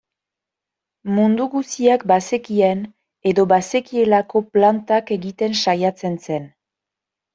[1.17, 2.81] Mundu guztiak bazekien
[3.33, 6.53] edo bazekielako plantak egiten saiatzen zen.